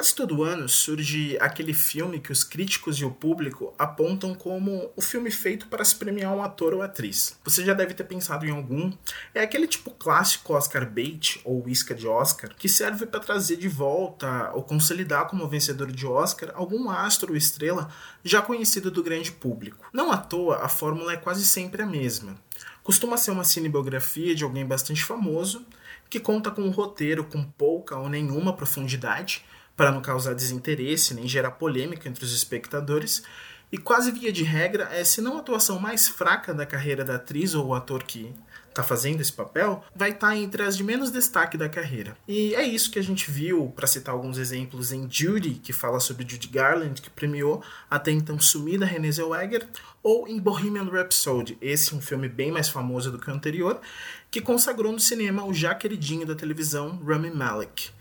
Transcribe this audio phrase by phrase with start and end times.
[0.00, 5.02] Quase todo ano surge aquele filme que os críticos e o público apontam como o
[5.02, 7.38] filme feito para se premiar um ator ou atriz.
[7.44, 8.90] Você já deve ter pensado em algum.
[9.34, 13.68] É aquele tipo clássico Oscar bait ou isca de Oscar que serve para trazer de
[13.68, 17.90] volta ou consolidar como vencedor de Oscar algum astro ou estrela
[18.24, 19.84] já conhecido do grande público.
[19.92, 22.38] Não à toa, a fórmula é quase sempre a mesma.
[22.82, 25.62] Costuma ser uma cinebiografia de alguém bastante famoso
[26.08, 29.44] que conta com um roteiro com pouca ou nenhuma profundidade
[29.80, 33.22] para não causar desinteresse nem gerar polêmica entre os espectadores,
[33.72, 37.14] e quase via de regra é se não a atuação mais fraca da carreira da
[37.14, 38.30] atriz ou ator que
[38.68, 42.14] está fazendo esse papel, vai estar tá entre as de menos destaque da carreira.
[42.28, 45.98] E é isso que a gente viu, para citar alguns exemplos, em Judy, que fala
[45.98, 49.66] sobre Judy Garland, que premiou até então sumida Renée Zellweger,
[50.02, 53.80] ou em Bohemian Rhapsody, esse um filme bem mais famoso do que o anterior,
[54.30, 57.98] que consagrou no cinema o já queridinho da televisão Rami Malek.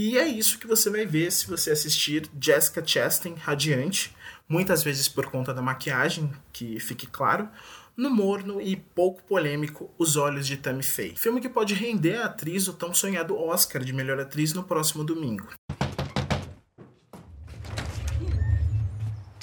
[0.00, 4.14] E é isso que você vai ver se você assistir Jessica Chastain radiante,
[4.48, 7.48] muitas vezes por conta da maquiagem, que fique claro,
[7.96, 11.16] no morno e pouco polêmico Os Olhos de Tammy Faye.
[11.16, 15.02] Filme que pode render a atriz o tão sonhado Oscar de melhor atriz no próximo
[15.02, 15.48] domingo.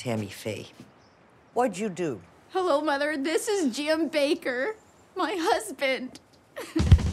[0.01, 0.67] Tammy Faye,
[1.53, 2.21] what'd you do?
[2.53, 3.21] Hello, mother.
[3.21, 4.77] This is Jim Baker,
[5.17, 6.21] my husband.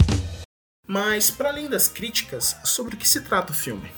[0.86, 3.88] Mas, para além das críticas, sobre o que se trata o filme?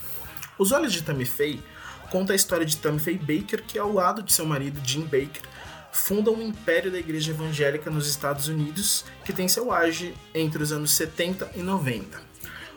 [0.58, 1.62] Os Olhos de Tammy Faye
[2.10, 5.42] conta a história de Tammy Faye Baker, que ao lado de seu marido Jim Baker,
[5.90, 10.72] funda um império da igreja evangélica nos Estados Unidos, que tem seu auge entre os
[10.72, 12.20] anos 70 e 90.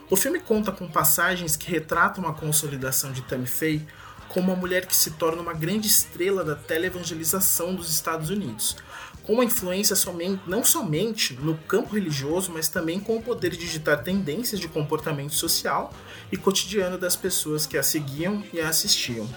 [0.09, 3.85] O filme conta com passagens que retratam a consolidação de Tammy Faye
[4.29, 8.75] como uma mulher que se torna uma grande estrela da teleevangelização dos Estados Unidos,
[9.23, 13.57] com uma influência somente, não somente no campo religioso, mas também com o poder de
[13.57, 15.93] digitar tendências de comportamento social
[16.31, 19.27] e cotidiano das pessoas que a seguiam e a assistiam.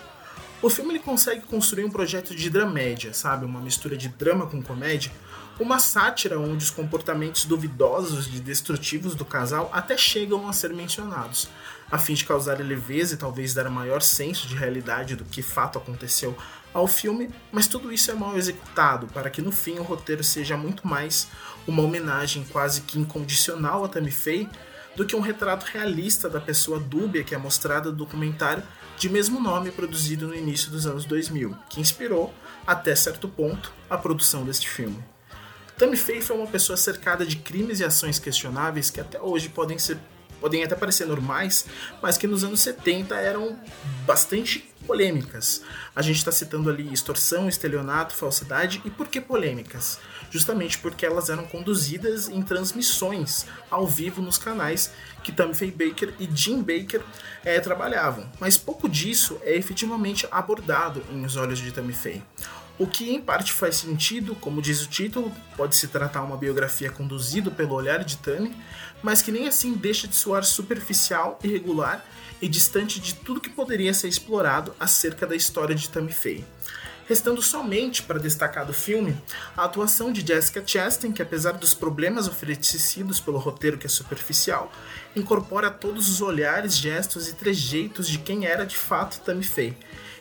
[0.63, 3.45] O filme ele consegue construir um projeto de dramédia, sabe?
[3.47, 5.11] Uma mistura de drama com comédia,
[5.61, 11.51] uma sátira onde os comportamentos duvidosos e destrutivos do casal até chegam a ser mencionados,
[11.93, 15.77] a fim de causar leveza e talvez dar maior senso de realidade do que fato
[15.77, 16.35] aconteceu
[16.73, 20.57] ao filme, mas tudo isso é mal executado para que no fim o roteiro seja
[20.57, 21.29] muito mais
[21.67, 24.49] uma homenagem quase que incondicional a Tammy Faye
[24.97, 28.63] do que um retrato realista da pessoa dúbia que é mostrada no documentário
[28.97, 32.33] de mesmo nome produzido no início dos anos 2000, que inspirou,
[32.67, 35.03] até certo ponto, a produção deste filme.
[35.81, 39.79] Tammy Faye foi uma pessoa cercada de crimes e ações questionáveis que até hoje podem
[39.79, 39.97] ser
[40.39, 41.67] podem até parecer normais,
[42.03, 43.59] mas que nos anos 70 eram
[44.07, 45.63] bastante polêmicas.
[45.97, 49.99] A gente está citando ali extorsão, estelionato, falsidade e por que polêmicas?
[50.31, 54.93] Justamente porque elas eram conduzidas em transmissões ao vivo nos canais
[55.23, 57.03] que Tammy Faye Baker e Jim Baker
[57.43, 58.31] é, trabalhavam.
[58.39, 62.23] Mas pouco disso é efetivamente abordado em Os Olhos de Tammy Faye.
[62.81, 66.91] O que em parte faz sentido, como diz o título, pode se tratar uma biografia
[66.91, 68.57] conduzida pelo olhar de Tammy,
[69.03, 72.03] mas que nem assim deixa de soar superficial, irregular
[72.41, 76.43] e distante de tudo que poderia ser explorado acerca da história de Tammy Faye.
[77.07, 79.15] Restando somente para destacar do filme
[79.55, 84.73] a atuação de Jessica Chastain, que apesar dos problemas oferecidos pelo roteiro que é superficial,
[85.15, 89.77] incorpora todos os olhares, gestos e trejeitos de quem era de fato Tammy Faye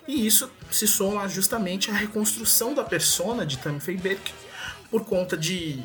[0.10, 4.34] e isso se soma justamente à reconstrução da persona de Tammy Faye Baker
[4.90, 5.80] por conta de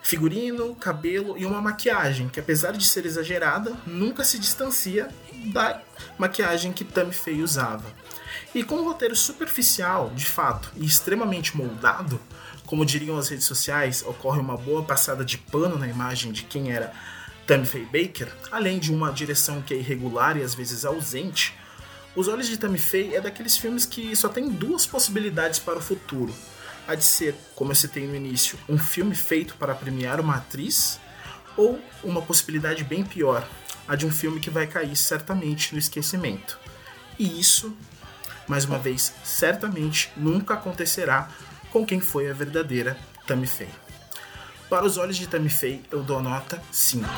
[0.00, 5.08] figurino, cabelo e uma maquiagem que, apesar de ser exagerada, nunca se distancia
[5.52, 5.82] da
[6.16, 7.92] maquiagem que Tammy Faye usava.
[8.54, 12.20] E com um roteiro superficial, de fato, e extremamente moldado,
[12.66, 16.70] como diriam as redes sociais, ocorre uma boa passada de pano na imagem de quem
[16.70, 16.92] era
[17.44, 21.52] Tammy Faye Baker, além de uma direção que é irregular e às vezes ausente,
[22.16, 26.32] os Olhos de Faye é daqueles filmes que só tem duas possibilidades para o futuro.
[26.86, 31.00] A de ser, como eu citei no início, um filme feito para premiar uma atriz,
[31.56, 33.48] ou uma possibilidade bem pior,
[33.86, 36.58] a de um filme que vai cair certamente no esquecimento.
[37.18, 37.76] E isso,
[38.46, 41.28] mais uma vez, certamente nunca acontecerá
[41.70, 42.96] com quem foi a verdadeira
[43.26, 43.68] Faye.
[44.68, 47.08] Para os olhos de Faye, eu dou nota 5.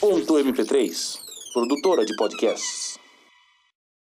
[0.00, 1.18] Ponto MP3,
[1.52, 2.99] produtora de podcasts.